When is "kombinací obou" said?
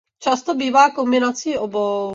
0.91-2.09